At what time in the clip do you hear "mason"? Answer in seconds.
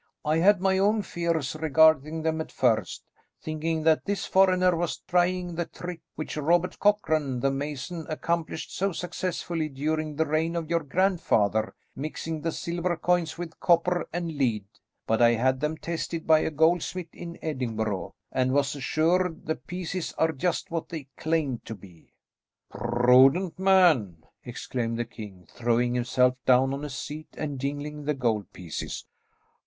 7.51-8.07